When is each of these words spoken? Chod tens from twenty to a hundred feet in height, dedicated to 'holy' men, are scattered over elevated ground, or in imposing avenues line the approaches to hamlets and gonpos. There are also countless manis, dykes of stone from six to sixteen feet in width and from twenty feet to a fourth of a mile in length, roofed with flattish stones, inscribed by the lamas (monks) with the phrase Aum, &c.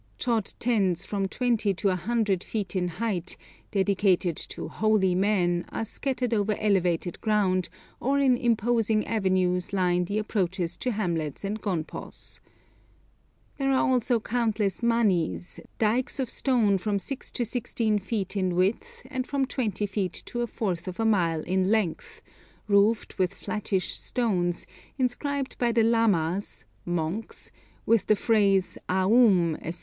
Chod 0.17 0.53
tens 0.57 1.05
from 1.05 1.27
twenty 1.27 1.75
to 1.75 1.89
a 1.89 1.95
hundred 1.95 2.43
feet 2.43 2.75
in 2.75 2.87
height, 2.87 3.37
dedicated 3.69 4.35
to 4.35 4.67
'holy' 4.67 5.13
men, 5.13 5.63
are 5.69 5.85
scattered 5.85 6.33
over 6.33 6.57
elevated 6.57 7.21
ground, 7.21 7.69
or 7.99 8.17
in 8.17 8.35
imposing 8.35 9.05
avenues 9.05 9.73
line 9.73 10.05
the 10.05 10.17
approaches 10.17 10.75
to 10.77 10.89
hamlets 10.93 11.43
and 11.43 11.61
gonpos. 11.61 12.39
There 13.59 13.71
are 13.71 13.87
also 13.87 14.19
countless 14.19 14.81
manis, 14.81 15.59
dykes 15.77 16.19
of 16.19 16.31
stone 16.31 16.79
from 16.79 16.97
six 16.97 17.31
to 17.33 17.45
sixteen 17.45 17.99
feet 17.99 18.35
in 18.35 18.55
width 18.55 19.03
and 19.05 19.27
from 19.27 19.45
twenty 19.45 19.85
feet 19.85 20.13
to 20.25 20.41
a 20.41 20.47
fourth 20.47 20.87
of 20.87 20.99
a 20.99 21.05
mile 21.05 21.41
in 21.41 21.69
length, 21.69 22.23
roofed 22.67 23.19
with 23.19 23.35
flattish 23.35 23.93
stones, 23.95 24.65
inscribed 24.97 25.59
by 25.59 25.71
the 25.71 25.83
lamas 25.83 26.65
(monks) 26.85 27.51
with 27.85 28.07
the 28.07 28.15
phrase 28.15 28.79
Aum, 28.89 29.59
&c. 29.69 29.79